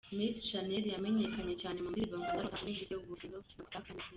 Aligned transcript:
Miss 0.17 0.37
Shanel 0.47 0.85
yamenyekanye 0.95 1.53
cyane 1.61 1.77
mu 1.83 1.89
ndirimbo 1.91 2.15
nka 2.17 2.31
ndarota, 2.33 2.59
uniguse, 2.63 2.93
ubufindo, 2.95 3.35
nakutaka 3.37 3.87
n’izindi. 3.91 4.09